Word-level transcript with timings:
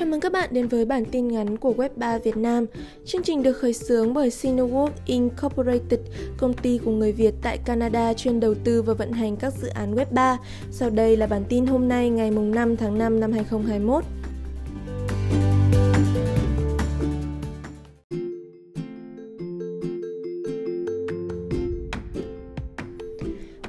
Chào 0.00 0.08
mừng 0.08 0.20
các 0.20 0.32
bạn 0.32 0.48
đến 0.52 0.68
với 0.68 0.84
bản 0.84 1.04
tin 1.04 1.28
ngắn 1.28 1.56
của 1.56 1.74
Web3 1.76 2.18
Việt 2.18 2.36
Nam. 2.36 2.66
Chương 3.04 3.22
trình 3.22 3.42
được 3.42 3.52
khởi 3.52 3.72
xướng 3.72 4.14
bởi 4.14 4.28
Cineworld 4.28 4.90
Incorporated, 5.06 6.00
công 6.38 6.52
ty 6.52 6.78
của 6.84 6.90
người 6.90 7.12
Việt 7.12 7.34
tại 7.42 7.58
Canada 7.58 8.14
chuyên 8.14 8.40
đầu 8.40 8.54
tư 8.64 8.82
và 8.82 8.94
vận 8.94 9.12
hành 9.12 9.36
các 9.36 9.52
dự 9.62 9.68
án 9.68 9.94
Web3. 9.94 10.36
Sau 10.70 10.90
đây 10.90 11.16
là 11.16 11.26
bản 11.26 11.44
tin 11.48 11.66
hôm 11.66 11.88
nay 11.88 12.10
ngày 12.10 12.30
5 12.30 12.76
tháng 12.76 12.98
5 12.98 13.20
năm 13.20 13.32
2021. 13.32 14.04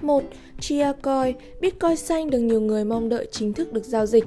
một 0.02 0.24
Chia 0.60 0.92
Coin, 1.02 1.36
Bitcoin 1.62 1.96
xanh 1.96 2.30
được 2.30 2.40
nhiều 2.40 2.62
người 2.62 2.86
mong 2.86 3.10
đợi 3.10 3.28
chính 3.32 3.54
thức 3.54 3.74
được 3.74 3.86
giao 3.86 4.06
dịch. 4.06 4.26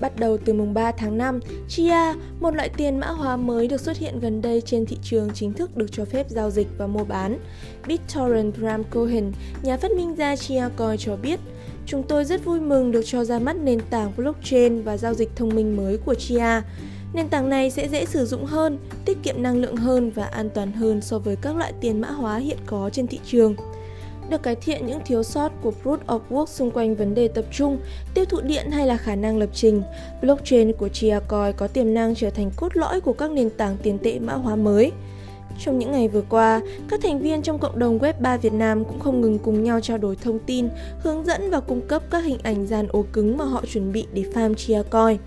Bắt 0.00 0.16
đầu 0.16 0.38
từ 0.44 0.52
mùng 0.52 0.74
3 0.74 0.92
tháng 0.92 1.18
5, 1.18 1.40
Chia, 1.68 1.96
một 2.40 2.54
loại 2.54 2.68
tiền 2.68 3.00
mã 3.00 3.06
hóa 3.06 3.36
mới 3.36 3.68
được 3.68 3.80
xuất 3.80 3.96
hiện 3.96 4.20
gần 4.20 4.42
đây 4.42 4.60
trên 4.60 4.86
thị 4.86 4.98
trường 5.02 5.30
chính 5.34 5.52
thức 5.52 5.76
được 5.76 5.92
cho 5.92 6.04
phép 6.04 6.26
giao 6.28 6.50
dịch 6.50 6.68
và 6.78 6.86
mua 6.86 7.04
bán. 7.04 7.38
BitTorrent 7.86 8.54
Ram 8.62 8.84
Cohen, 8.84 9.32
nhà 9.62 9.76
phát 9.76 9.90
minh 9.90 10.14
ra 10.14 10.36
Chia 10.36 10.68
Coin 10.76 10.98
cho 10.98 11.16
biết, 11.16 11.40
Chúng 11.86 12.02
tôi 12.02 12.24
rất 12.24 12.44
vui 12.44 12.60
mừng 12.60 12.92
được 12.92 13.02
cho 13.04 13.24
ra 13.24 13.38
mắt 13.38 13.56
nền 13.56 13.80
tảng 13.90 14.12
blockchain 14.16 14.82
và 14.82 14.96
giao 14.96 15.14
dịch 15.14 15.30
thông 15.36 15.48
minh 15.48 15.76
mới 15.76 15.98
của 15.98 16.14
Chia. 16.14 16.62
Nền 17.14 17.28
tảng 17.28 17.48
này 17.48 17.70
sẽ 17.70 17.88
dễ 17.88 18.04
sử 18.04 18.26
dụng 18.26 18.44
hơn, 18.44 18.78
tiết 19.04 19.18
kiệm 19.22 19.42
năng 19.42 19.56
lượng 19.56 19.76
hơn 19.76 20.10
và 20.10 20.24
an 20.24 20.50
toàn 20.54 20.72
hơn 20.72 21.00
so 21.00 21.18
với 21.18 21.36
các 21.36 21.56
loại 21.56 21.72
tiền 21.80 22.00
mã 22.00 22.10
hóa 22.10 22.36
hiện 22.36 22.58
có 22.66 22.90
trên 22.92 23.06
thị 23.06 23.20
trường 23.26 23.56
được 24.30 24.42
cải 24.42 24.56
thiện 24.56 24.86
những 24.86 25.00
thiếu 25.06 25.22
sót 25.22 25.52
của 25.62 25.72
Proof 25.84 25.98
of 26.06 26.20
Work 26.30 26.46
xung 26.46 26.70
quanh 26.70 26.94
vấn 26.94 27.14
đề 27.14 27.28
tập 27.28 27.44
trung, 27.52 27.78
tiêu 28.14 28.24
thụ 28.24 28.40
điện 28.40 28.70
hay 28.70 28.86
là 28.86 28.96
khả 28.96 29.14
năng 29.14 29.38
lập 29.38 29.48
trình. 29.52 29.82
Blockchain 30.22 30.72
của 30.72 30.88
Chiacoin 30.88 31.52
có 31.56 31.66
tiềm 31.66 31.94
năng 31.94 32.14
trở 32.14 32.30
thành 32.30 32.50
cốt 32.56 32.76
lõi 32.76 33.00
của 33.00 33.12
các 33.12 33.30
nền 33.30 33.50
tảng 33.50 33.76
tiền 33.82 33.98
tệ 33.98 34.18
mã 34.18 34.34
hóa 34.34 34.56
mới. 34.56 34.92
Trong 35.64 35.78
những 35.78 35.92
ngày 35.92 36.08
vừa 36.08 36.22
qua, 36.28 36.60
các 36.88 37.00
thành 37.02 37.18
viên 37.20 37.42
trong 37.42 37.58
cộng 37.58 37.78
đồng 37.78 37.98
Web3 37.98 38.38
Việt 38.38 38.52
Nam 38.52 38.84
cũng 38.84 39.00
không 39.00 39.20
ngừng 39.20 39.38
cùng 39.38 39.64
nhau 39.64 39.80
trao 39.80 39.98
đổi 39.98 40.16
thông 40.16 40.38
tin, 40.38 40.68
hướng 40.98 41.24
dẫn 41.24 41.50
và 41.50 41.60
cung 41.60 41.80
cấp 41.80 42.02
các 42.10 42.24
hình 42.24 42.38
ảnh 42.42 42.66
dàn 42.66 42.86
ổ 42.88 43.04
cứng 43.12 43.36
mà 43.36 43.44
họ 43.44 43.64
chuẩn 43.72 43.92
bị 43.92 44.06
để 44.12 44.24
farm 44.34 44.54
Chiacoin. 44.54 45.18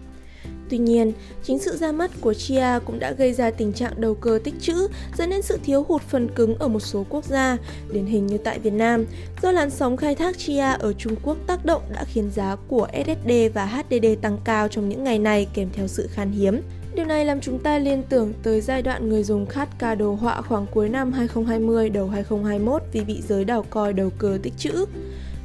Tuy 0.69 0.77
nhiên, 0.77 1.13
chính 1.43 1.59
sự 1.59 1.77
ra 1.77 1.91
mắt 1.91 2.11
của 2.21 2.33
Chia 2.33 2.79
cũng 2.85 2.99
đã 2.99 3.11
gây 3.11 3.33
ra 3.33 3.51
tình 3.51 3.73
trạng 3.73 4.01
đầu 4.01 4.15
cơ 4.15 4.39
tích 4.43 4.55
trữ, 4.61 4.87
dẫn 5.17 5.29
đến 5.29 5.41
sự 5.41 5.59
thiếu 5.63 5.85
hụt 5.87 6.01
phần 6.01 6.27
cứng 6.35 6.55
ở 6.55 6.67
một 6.67 6.79
số 6.79 7.05
quốc 7.09 7.25
gia, 7.25 7.57
điển 7.91 8.05
hình 8.05 8.27
như 8.27 8.37
tại 8.37 8.59
Việt 8.59 8.73
Nam. 8.73 9.05
Do 9.41 9.51
làn 9.51 9.69
sóng 9.69 9.97
khai 9.97 10.15
thác 10.15 10.37
Chia 10.37 10.75
ở 10.79 10.93
Trung 10.93 11.15
Quốc 11.23 11.37
tác 11.47 11.65
động 11.65 11.81
đã 11.95 12.03
khiến 12.03 12.31
giá 12.35 12.55
của 12.67 12.87
SSD 13.05 13.31
và 13.53 13.65
HDD 13.65 14.05
tăng 14.21 14.37
cao 14.43 14.67
trong 14.67 14.89
những 14.89 15.03
ngày 15.03 15.19
này 15.19 15.47
kèm 15.53 15.69
theo 15.73 15.87
sự 15.87 16.07
khan 16.11 16.31
hiếm. 16.31 16.61
Điều 16.95 17.05
này 17.05 17.25
làm 17.25 17.41
chúng 17.41 17.59
ta 17.59 17.77
liên 17.77 18.03
tưởng 18.09 18.33
tới 18.43 18.61
giai 18.61 18.81
đoạn 18.81 19.09
người 19.09 19.23
dùng 19.23 19.45
khát 19.45 19.69
ca 19.79 19.95
đồ 19.95 20.13
họa 20.13 20.41
khoảng 20.41 20.65
cuối 20.73 20.89
năm 20.89 21.11
2020 21.11 21.89
đầu 21.89 22.07
2021 22.07 22.81
vì 22.91 23.02
bị 23.02 23.21
giới 23.27 23.45
đảo 23.45 23.65
coi 23.69 23.93
đầu 23.93 24.09
cơ 24.17 24.37
tích 24.43 24.53
trữ. 24.57 24.85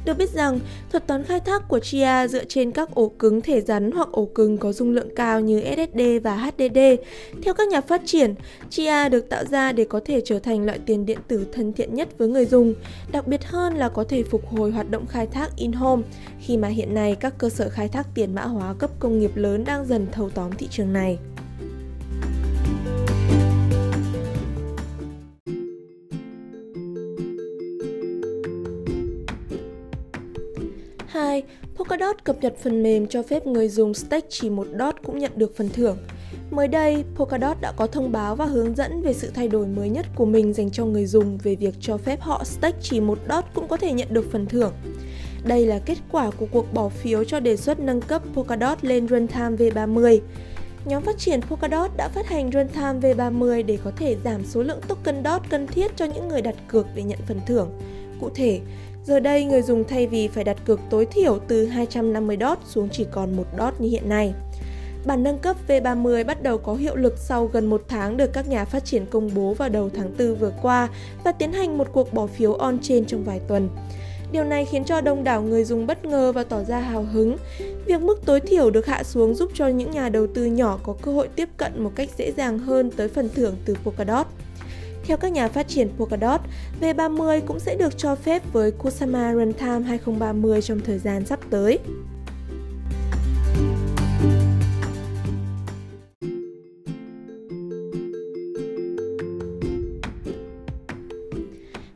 Được 0.05 0.17
biết 0.17 0.29
rằng, 0.29 0.59
thuật 0.91 1.07
toán 1.07 1.23
khai 1.23 1.39
thác 1.39 1.67
của 1.67 1.79
Chia 1.79 2.27
dựa 2.29 2.43
trên 2.43 2.71
các 2.71 2.95
ổ 2.95 3.11
cứng 3.19 3.41
thể 3.41 3.61
rắn 3.61 3.91
hoặc 3.91 4.11
ổ 4.11 4.25
cứng 4.25 4.57
có 4.57 4.71
dung 4.71 4.91
lượng 4.91 5.15
cao 5.15 5.39
như 5.39 5.61
SSD 5.61 6.01
và 6.23 6.35
HDD. 6.35 6.79
Theo 7.43 7.53
các 7.53 7.67
nhà 7.67 7.81
phát 7.81 8.01
triển, 8.05 8.35
Chia 8.69 9.09
được 9.09 9.29
tạo 9.29 9.45
ra 9.45 9.71
để 9.71 9.85
có 9.85 9.99
thể 10.05 10.21
trở 10.25 10.39
thành 10.39 10.65
loại 10.65 10.79
tiền 10.85 11.05
điện 11.05 11.17
tử 11.27 11.45
thân 11.53 11.73
thiện 11.73 11.95
nhất 11.95 12.17
với 12.17 12.27
người 12.27 12.45
dùng, 12.45 12.73
đặc 13.11 13.27
biệt 13.27 13.43
hơn 13.43 13.75
là 13.75 13.89
có 13.89 14.03
thể 14.03 14.23
phục 14.23 14.47
hồi 14.47 14.71
hoạt 14.71 14.91
động 14.91 15.05
khai 15.07 15.27
thác 15.27 15.49
in-home, 15.57 16.03
khi 16.39 16.57
mà 16.57 16.67
hiện 16.67 16.93
nay 16.93 17.15
các 17.19 17.37
cơ 17.37 17.49
sở 17.49 17.69
khai 17.69 17.87
thác 17.87 18.07
tiền 18.15 18.35
mã 18.35 18.41
hóa 18.41 18.73
cấp 18.73 18.89
công 18.99 19.19
nghiệp 19.19 19.31
lớn 19.35 19.63
đang 19.65 19.85
dần 19.85 20.07
thâu 20.11 20.29
tóm 20.29 20.51
thị 20.51 20.67
trường 20.71 20.93
này. 20.93 21.17
2. 31.13 31.43
Polkadot 31.75 32.23
cập 32.23 32.35
nhật 32.41 32.55
phần 32.63 32.83
mềm 32.83 33.07
cho 33.07 33.23
phép 33.23 33.47
người 33.47 33.69
dùng 33.69 33.93
stake 33.93 34.27
chỉ 34.29 34.49
một 34.49 34.67
dot 34.79 34.95
cũng 35.03 35.19
nhận 35.19 35.31
được 35.35 35.57
phần 35.57 35.69
thưởng. 35.69 35.97
Mới 36.51 36.67
đây, 36.67 37.03
Polkadot 37.15 37.61
đã 37.61 37.71
có 37.71 37.87
thông 37.87 38.11
báo 38.11 38.35
và 38.35 38.45
hướng 38.45 38.75
dẫn 38.75 39.01
về 39.01 39.13
sự 39.13 39.31
thay 39.33 39.47
đổi 39.47 39.67
mới 39.67 39.89
nhất 39.89 40.05
của 40.15 40.25
mình 40.25 40.53
dành 40.53 40.71
cho 40.71 40.85
người 40.85 41.05
dùng 41.05 41.37
về 41.37 41.55
việc 41.55 41.75
cho 41.81 41.97
phép 41.97 42.21
họ 42.21 42.43
stake 42.43 42.77
chỉ 42.81 42.99
một 42.99 43.19
dot 43.29 43.43
cũng 43.53 43.67
có 43.67 43.77
thể 43.77 43.93
nhận 43.93 44.07
được 44.11 44.31
phần 44.31 44.45
thưởng. 44.45 44.73
Đây 45.45 45.65
là 45.65 45.79
kết 45.79 45.97
quả 46.11 46.31
của 46.31 46.47
cuộc 46.51 46.73
bỏ 46.73 46.89
phiếu 46.89 47.23
cho 47.23 47.39
đề 47.39 47.57
xuất 47.57 47.79
nâng 47.79 48.01
cấp 48.01 48.21
Polkadot 48.33 48.83
lên 48.83 49.07
Runtime 49.07 49.49
V30. 49.57 50.19
Nhóm 50.85 51.03
phát 51.03 51.17
triển 51.17 51.41
Polkadot 51.41 51.91
đã 51.97 52.09
phát 52.09 52.27
hành 52.27 52.51
Runtime 52.51 53.13
V30 53.13 53.65
để 53.65 53.77
có 53.83 53.91
thể 53.97 54.15
giảm 54.23 54.45
số 54.45 54.63
lượng 54.63 54.79
token 54.87 55.23
DOT 55.23 55.49
cần 55.49 55.67
thiết 55.67 55.91
cho 55.95 56.05
những 56.05 56.27
người 56.27 56.41
đặt 56.41 56.55
cược 56.67 56.85
để 56.95 57.03
nhận 57.03 57.19
phần 57.27 57.39
thưởng. 57.47 57.69
Cụ 58.19 58.29
thể, 58.35 58.59
Giờ 59.05 59.19
đây, 59.19 59.45
người 59.45 59.61
dùng 59.61 59.83
thay 59.87 60.07
vì 60.07 60.27
phải 60.27 60.43
đặt 60.43 60.57
cược 60.65 60.79
tối 60.89 61.05
thiểu 61.05 61.39
từ 61.47 61.65
250 61.65 62.37
DOT 62.39 62.59
xuống 62.65 62.89
chỉ 62.91 63.05
còn 63.11 63.35
một 63.35 63.45
DOT 63.57 63.81
như 63.81 63.89
hiện 63.89 64.09
nay. 64.09 64.33
Bản 65.05 65.23
nâng 65.23 65.37
cấp 65.37 65.55
V30 65.67 66.25
bắt 66.25 66.43
đầu 66.43 66.57
có 66.57 66.73
hiệu 66.73 66.95
lực 66.95 67.17
sau 67.17 67.45
gần 67.45 67.65
một 67.65 67.83
tháng 67.87 68.17
được 68.17 68.33
các 68.33 68.47
nhà 68.47 68.65
phát 68.65 68.85
triển 68.85 69.05
công 69.05 69.29
bố 69.35 69.53
vào 69.53 69.69
đầu 69.69 69.89
tháng 69.95 70.11
4 70.19 70.35
vừa 70.35 70.51
qua 70.61 70.89
và 71.23 71.31
tiến 71.31 71.53
hành 71.53 71.77
một 71.77 71.87
cuộc 71.93 72.13
bỏ 72.13 72.27
phiếu 72.27 72.53
on-chain 72.53 73.03
trong 73.05 73.23
vài 73.23 73.39
tuần. 73.47 73.69
Điều 74.31 74.43
này 74.43 74.65
khiến 74.65 74.83
cho 74.83 75.01
đông 75.01 75.23
đảo 75.23 75.41
người 75.41 75.63
dùng 75.63 75.87
bất 75.87 76.05
ngờ 76.05 76.31
và 76.31 76.43
tỏ 76.43 76.63
ra 76.63 76.79
hào 76.79 77.03
hứng. 77.03 77.37
Việc 77.85 78.01
mức 78.01 78.25
tối 78.25 78.39
thiểu 78.39 78.69
được 78.69 78.85
hạ 78.85 79.03
xuống 79.03 79.35
giúp 79.35 79.51
cho 79.53 79.67
những 79.67 79.91
nhà 79.91 80.09
đầu 80.09 80.27
tư 80.27 80.45
nhỏ 80.45 80.79
có 80.83 80.95
cơ 81.01 81.11
hội 81.11 81.27
tiếp 81.35 81.49
cận 81.57 81.83
một 81.83 81.91
cách 81.95 82.09
dễ 82.17 82.31
dàng 82.31 82.59
hơn 82.59 82.91
tới 82.91 83.07
phần 83.07 83.29
thưởng 83.35 83.55
từ 83.65 83.75
Polkadot. 83.83 84.27
Theo 85.03 85.17
các 85.17 85.31
nhà 85.31 85.47
phát 85.47 85.67
triển 85.67 85.89
Polkadot, 85.97 86.41
V30 86.81 87.41
cũng 87.45 87.59
sẽ 87.59 87.75
được 87.75 87.97
cho 87.97 88.15
phép 88.15 88.43
với 88.53 88.71
Kusama 88.71 89.33
Runtime 89.33 89.79
2030 89.79 90.61
trong 90.61 90.79
thời 90.79 90.99
gian 90.99 91.25
sắp 91.25 91.39
tới. 91.49 91.79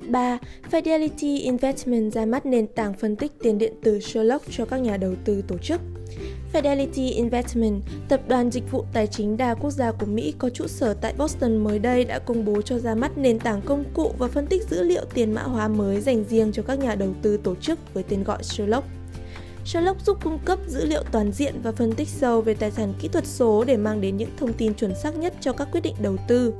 ba 0.09 0.37
Fidelity 0.71 1.43
Investment 1.43 2.13
ra 2.13 2.25
mắt 2.25 2.45
nền 2.45 2.67
tảng 2.67 2.93
phân 2.93 3.15
tích 3.15 3.31
tiền 3.39 3.57
điện 3.57 3.73
tử 3.83 3.99
Sherlock 3.99 4.45
cho 4.51 4.65
các 4.65 4.77
nhà 4.77 4.97
đầu 4.97 5.13
tư 5.25 5.43
tổ 5.47 5.57
chức. 5.57 5.81
Fidelity 6.53 7.13
Investment, 7.13 7.81
tập 8.09 8.21
đoàn 8.27 8.51
dịch 8.51 8.71
vụ 8.71 8.85
tài 8.93 9.07
chính 9.07 9.37
đa 9.37 9.53
quốc 9.53 9.71
gia 9.71 9.91
của 9.91 10.05
Mỹ 10.05 10.33
có 10.37 10.49
trụ 10.49 10.67
sở 10.67 10.93
tại 10.93 11.13
Boston 11.17 11.57
mới 11.57 11.79
đây 11.79 12.03
đã 12.03 12.19
công 12.19 12.45
bố 12.45 12.61
cho 12.61 12.79
ra 12.79 12.95
mắt 12.95 13.17
nền 13.17 13.39
tảng 13.39 13.61
công 13.61 13.83
cụ 13.93 14.13
và 14.17 14.27
phân 14.27 14.47
tích 14.47 14.63
dữ 14.69 14.83
liệu 14.83 15.05
tiền 15.13 15.33
mã 15.33 15.41
hóa 15.41 15.67
mới 15.67 16.01
dành 16.01 16.23
riêng 16.23 16.51
cho 16.51 16.63
các 16.63 16.79
nhà 16.79 16.95
đầu 16.95 17.13
tư 17.21 17.37
tổ 17.37 17.55
chức 17.55 17.79
với 17.93 18.03
tên 18.03 18.23
gọi 18.23 18.43
Sherlock. 18.43 18.87
Sherlock 19.65 20.01
giúp 20.05 20.17
cung 20.23 20.39
cấp 20.45 20.59
dữ 20.67 20.85
liệu 20.85 21.03
toàn 21.11 21.31
diện 21.31 21.55
và 21.63 21.71
phân 21.71 21.93
tích 21.93 22.07
sâu 22.07 22.41
về 22.41 22.53
tài 22.53 22.71
sản 22.71 22.93
kỹ 22.99 23.07
thuật 23.07 23.25
số 23.25 23.63
để 23.63 23.77
mang 23.77 24.01
đến 24.01 24.17
những 24.17 24.29
thông 24.37 24.53
tin 24.53 24.73
chuẩn 24.73 24.95
xác 24.95 25.15
nhất 25.15 25.33
cho 25.41 25.53
các 25.53 25.67
quyết 25.71 25.81
định 25.81 25.95
đầu 26.01 26.15
tư. 26.27 26.53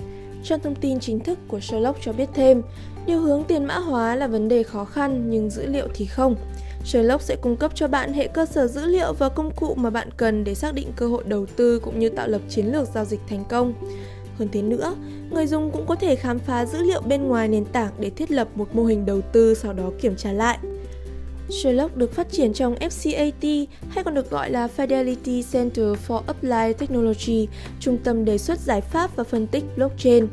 Trang 0.47 0.59
thông 0.59 0.75
tin 0.75 0.99
chính 0.99 1.19
thức 1.19 1.39
của 1.47 1.59
Sherlock 1.59 2.01
cho 2.01 2.13
biết 2.13 2.29
thêm, 2.33 2.61
điều 3.05 3.19
hướng 3.19 3.43
tiền 3.43 3.65
mã 3.65 3.77
hóa 3.77 4.15
là 4.15 4.27
vấn 4.27 4.47
đề 4.47 4.63
khó 4.63 4.85
khăn 4.85 5.29
nhưng 5.29 5.49
dữ 5.49 5.65
liệu 5.65 5.87
thì 5.93 6.05
không. 6.05 6.35
Sherlock 6.85 7.21
sẽ 7.21 7.35
cung 7.41 7.55
cấp 7.55 7.71
cho 7.75 7.87
bạn 7.87 8.13
hệ 8.13 8.27
cơ 8.27 8.45
sở 8.45 8.67
dữ 8.67 8.85
liệu 8.85 9.13
và 9.13 9.29
công 9.29 9.51
cụ 9.55 9.75
mà 9.75 9.89
bạn 9.89 10.09
cần 10.17 10.43
để 10.43 10.55
xác 10.55 10.73
định 10.73 10.87
cơ 10.95 11.07
hội 11.07 11.23
đầu 11.27 11.45
tư 11.45 11.79
cũng 11.79 11.99
như 11.99 12.09
tạo 12.09 12.27
lập 12.27 12.41
chiến 12.49 12.65
lược 12.65 12.87
giao 12.93 13.05
dịch 13.05 13.19
thành 13.29 13.43
công. 13.49 13.73
Hơn 14.37 14.49
thế 14.51 14.61
nữa, 14.61 14.95
người 15.31 15.47
dùng 15.47 15.71
cũng 15.71 15.85
có 15.85 15.95
thể 15.95 16.15
khám 16.15 16.39
phá 16.39 16.65
dữ 16.65 16.83
liệu 16.83 17.01
bên 17.01 17.27
ngoài 17.27 17.47
nền 17.47 17.65
tảng 17.65 17.91
để 17.99 18.09
thiết 18.09 18.31
lập 18.31 18.47
một 18.55 18.75
mô 18.75 18.83
hình 18.83 19.05
đầu 19.05 19.21
tư 19.21 19.53
sau 19.53 19.73
đó 19.73 19.91
kiểm 20.01 20.15
tra 20.15 20.31
lại. 20.31 20.57
Sherlock 21.49 21.97
được 21.97 22.13
phát 22.13 22.31
triển 22.31 22.53
trong 22.53 22.75
FCAT 22.75 23.65
hay 23.89 24.03
còn 24.03 24.13
được 24.13 24.29
gọi 24.29 24.51
là 24.51 24.67
Fidelity 24.77 25.43
Center 25.51 25.85
for 26.07 26.21
Applied 26.27 26.77
Technology, 26.77 27.47
trung 27.79 27.97
tâm 28.03 28.25
đề 28.25 28.37
xuất 28.37 28.59
giải 28.59 28.81
pháp 28.81 29.15
và 29.15 29.23
phân 29.23 29.47
tích 29.47 29.63
blockchain. 29.75 30.27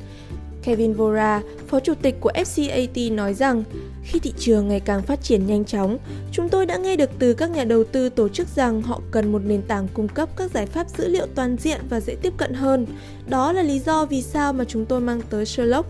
Kevin 0.62 0.92
Vora, 0.92 1.42
phó 1.68 1.80
chủ 1.80 1.94
tịch 2.02 2.14
của 2.20 2.30
FCAT 2.34 3.14
nói 3.14 3.34
rằng, 3.34 3.64
khi 4.04 4.18
thị 4.18 4.32
trường 4.38 4.68
ngày 4.68 4.80
càng 4.80 5.02
phát 5.02 5.22
triển 5.22 5.46
nhanh 5.46 5.64
chóng, 5.64 5.98
chúng 6.32 6.48
tôi 6.48 6.66
đã 6.66 6.76
nghe 6.76 6.96
được 6.96 7.10
từ 7.18 7.34
các 7.34 7.50
nhà 7.50 7.64
đầu 7.64 7.84
tư 7.84 8.08
tổ 8.08 8.28
chức 8.28 8.48
rằng 8.56 8.82
họ 8.82 9.00
cần 9.10 9.32
một 9.32 9.42
nền 9.44 9.62
tảng 9.62 9.88
cung 9.94 10.08
cấp 10.08 10.28
các 10.36 10.50
giải 10.50 10.66
pháp 10.66 10.88
dữ 10.98 11.08
liệu 11.08 11.26
toàn 11.34 11.56
diện 11.60 11.80
và 11.88 12.00
dễ 12.00 12.14
tiếp 12.22 12.32
cận 12.36 12.54
hơn. 12.54 12.86
Đó 13.28 13.52
là 13.52 13.62
lý 13.62 13.78
do 13.78 14.06
vì 14.06 14.22
sao 14.22 14.52
mà 14.52 14.64
chúng 14.64 14.86
tôi 14.86 15.00
mang 15.00 15.20
tới 15.30 15.46
Sherlock. 15.46 15.88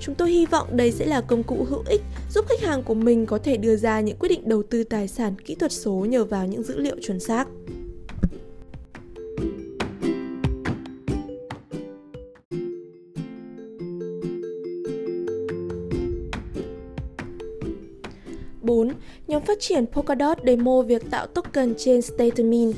Chúng 0.00 0.14
tôi 0.14 0.30
hy 0.30 0.46
vọng 0.46 0.76
đây 0.76 0.92
sẽ 0.92 1.06
là 1.06 1.20
công 1.20 1.42
cụ 1.42 1.64
hữu 1.68 1.82
ích 1.86 2.02
giúp 2.34 2.44
khách 2.48 2.60
hàng 2.60 2.82
của 2.82 2.94
mình 2.94 3.26
có 3.26 3.38
thể 3.38 3.56
đưa 3.56 3.76
ra 3.76 4.00
những 4.00 4.16
quyết 4.16 4.28
định 4.28 4.48
đầu 4.48 4.62
tư 4.62 4.84
tài 4.84 5.08
sản 5.08 5.34
kỹ 5.44 5.54
thuật 5.54 5.72
số 5.72 5.92
nhờ 5.92 6.24
vào 6.24 6.46
những 6.46 6.62
dữ 6.62 6.78
liệu 6.78 6.96
chuẩn 7.02 7.20
xác. 7.20 7.48
Nhóm 19.30 19.42
phát 19.42 19.60
triển 19.60 19.86
Polkadot 19.86 20.38
demo 20.46 20.82
việc 20.82 21.10
tạo 21.10 21.26
token 21.26 21.74
trên 21.78 22.02
Statement. 22.02 22.74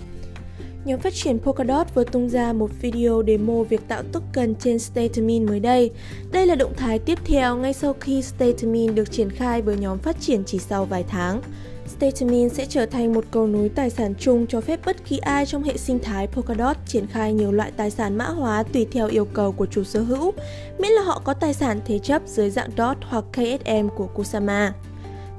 Nhóm 0.84 1.00
phát 1.00 1.14
triển 1.14 1.38
Polkadot 1.38 1.94
vừa 1.94 2.04
tung 2.04 2.28
ra 2.28 2.52
một 2.52 2.70
video 2.80 3.22
demo 3.26 3.62
việc 3.62 3.88
tạo 3.88 4.02
token 4.12 4.54
trên 4.54 4.78
Statemin 4.78 5.46
mới 5.46 5.60
đây. 5.60 5.90
Đây 6.32 6.46
là 6.46 6.54
động 6.54 6.72
thái 6.76 6.98
tiếp 6.98 7.18
theo 7.24 7.56
ngay 7.56 7.72
sau 7.72 7.94
khi 8.00 8.22
Statemin 8.22 8.94
được 8.94 9.12
triển 9.12 9.30
khai 9.30 9.62
bởi 9.62 9.76
nhóm 9.76 9.98
phát 9.98 10.20
triển 10.20 10.44
chỉ 10.44 10.58
sau 10.58 10.84
vài 10.84 11.04
tháng. 11.08 11.40
Statemin 11.86 12.48
sẽ 12.48 12.66
trở 12.66 12.86
thành 12.86 13.12
một 13.12 13.24
cầu 13.30 13.46
nối 13.46 13.68
tài 13.68 13.90
sản 13.90 14.14
chung 14.18 14.46
cho 14.46 14.60
phép 14.60 14.80
bất 14.86 15.04
kỳ 15.04 15.18
ai 15.18 15.46
trong 15.46 15.62
hệ 15.62 15.76
sinh 15.76 15.98
thái 15.98 16.26
Polkadot 16.26 16.76
triển 16.86 17.06
khai 17.06 17.32
nhiều 17.32 17.52
loại 17.52 17.72
tài 17.76 17.90
sản 17.90 18.18
mã 18.18 18.24
hóa 18.24 18.62
tùy 18.62 18.86
theo 18.92 19.08
yêu 19.08 19.24
cầu 19.24 19.52
của 19.52 19.66
chủ 19.66 19.84
sở 19.84 20.00
hữu, 20.00 20.32
miễn 20.78 20.92
là 20.92 21.02
họ 21.02 21.22
có 21.24 21.34
tài 21.34 21.54
sản 21.54 21.80
thế 21.86 21.98
chấp 21.98 22.22
dưới 22.26 22.50
dạng 22.50 22.70
DOT 22.76 22.96
hoặc 23.00 23.24
KSM 23.32 23.88
của 23.96 24.06
Kusama. 24.06 24.72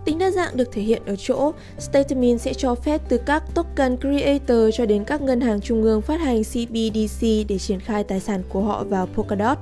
Tính 0.05 0.19
đa 0.19 0.31
dạng 0.31 0.57
được 0.57 0.71
thể 0.71 0.81
hiện 0.81 1.01
ở 1.05 1.15
chỗ, 1.15 1.51
Statement 1.79 2.41
sẽ 2.41 2.53
cho 2.53 2.75
phép 2.75 3.01
từ 3.09 3.17
các 3.17 3.43
token 3.55 3.97
creator 3.97 4.59
cho 4.73 4.85
đến 4.85 5.03
các 5.03 5.21
ngân 5.21 5.41
hàng 5.41 5.61
trung 5.61 5.83
ương 5.83 6.01
phát 6.01 6.19
hành 6.19 6.43
CBDC 6.43 7.21
để 7.47 7.57
triển 7.59 7.79
khai 7.79 8.03
tài 8.03 8.19
sản 8.19 8.43
của 8.49 8.61
họ 8.61 8.83
vào 8.83 9.05
Polkadot. 9.05 9.57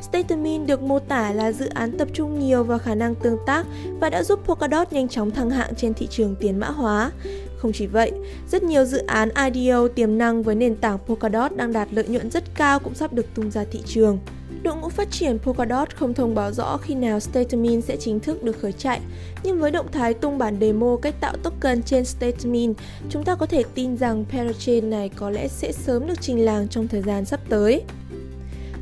Statement 0.00 0.66
được 0.66 0.82
mô 0.82 0.98
tả 0.98 1.32
là 1.32 1.52
dự 1.52 1.68
án 1.68 1.98
tập 1.98 2.08
trung 2.12 2.38
nhiều 2.38 2.64
vào 2.64 2.78
khả 2.78 2.94
năng 2.94 3.14
tương 3.14 3.38
tác 3.46 3.66
và 4.00 4.10
đã 4.10 4.22
giúp 4.22 4.40
Polkadot 4.44 4.92
nhanh 4.92 5.08
chóng 5.08 5.30
thăng 5.30 5.50
hạng 5.50 5.74
trên 5.74 5.94
thị 5.94 6.06
trường 6.10 6.34
tiền 6.40 6.58
mã 6.58 6.66
hóa. 6.66 7.10
Không 7.56 7.72
chỉ 7.72 7.86
vậy, 7.86 8.12
rất 8.50 8.62
nhiều 8.62 8.84
dự 8.84 8.98
án 8.98 9.28
IDO 9.52 9.88
tiềm 9.88 10.18
năng 10.18 10.42
với 10.42 10.54
nền 10.54 10.76
tảng 10.76 10.98
Polkadot 10.98 11.56
đang 11.56 11.72
đạt 11.72 11.88
lợi 11.90 12.08
nhuận 12.08 12.30
rất 12.30 12.44
cao 12.54 12.78
cũng 12.78 12.94
sắp 12.94 13.12
được 13.12 13.26
tung 13.34 13.50
ra 13.50 13.64
thị 13.70 13.80
trường. 13.86 14.18
Đội 14.62 14.76
ngũ 14.76 14.88
phát 14.88 15.10
triển 15.10 15.38
Polkadot 15.38 15.96
không 15.96 16.14
thông 16.14 16.34
báo 16.34 16.52
rõ 16.52 16.76
khi 16.76 16.94
nào 16.94 17.20
Statemin 17.20 17.80
sẽ 17.82 17.96
chính 17.96 18.20
thức 18.20 18.42
được 18.42 18.60
khởi 18.60 18.72
chạy, 18.72 19.00
nhưng 19.42 19.60
với 19.60 19.70
động 19.70 19.92
thái 19.92 20.14
tung 20.14 20.38
bản 20.38 20.56
demo 20.60 20.96
cách 21.02 21.14
tạo 21.20 21.36
token 21.42 21.82
trên 21.82 22.04
Statemin, 22.04 22.72
chúng 23.10 23.24
ta 23.24 23.34
có 23.34 23.46
thể 23.46 23.62
tin 23.74 23.96
rằng 23.96 24.24
Parachain 24.30 24.90
này 24.90 25.08
có 25.08 25.30
lẽ 25.30 25.48
sẽ 25.48 25.72
sớm 25.72 26.06
được 26.06 26.20
trình 26.20 26.44
làng 26.44 26.68
trong 26.68 26.88
thời 26.88 27.02
gian 27.02 27.24
sắp 27.24 27.40
tới. 27.48 27.82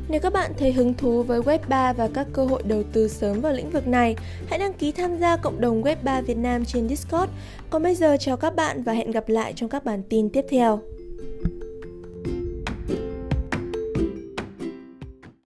Nếu 0.09 0.19
các 0.19 0.33
bạn 0.33 0.51
thấy 0.57 0.71
hứng 0.71 0.93
thú 0.93 1.23
với 1.23 1.41
Web3 1.41 1.93
và 1.93 2.09
các 2.13 2.27
cơ 2.33 2.45
hội 2.45 2.63
đầu 2.63 2.83
tư 2.93 3.07
sớm 3.07 3.41
vào 3.41 3.53
lĩnh 3.53 3.69
vực 3.69 3.87
này, 3.87 4.15
hãy 4.47 4.59
đăng 4.59 4.73
ký 4.73 4.91
tham 4.91 5.17
gia 5.17 5.37
cộng 5.37 5.61
đồng 5.61 5.81
Web3 5.83 6.21
Việt 6.21 6.37
Nam 6.37 6.65
trên 6.65 6.89
Discord. 6.89 7.31
Còn 7.69 7.83
bây 7.83 7.95
giờ 7.95 8.17
chào 8.19 8.37
các 8.37 8.55
bạn 8.55 8.83
và 8.83 8.93
hẹn 8.93 9.11
gặp 9.11 9.29
lại 9.29 9.53
trong 9.55 9.69
các 9.69 9.85
bản 9.85 10.03
tin 10.09 10.29
tiếp 10.29 10.45
theo. 10.49 10.81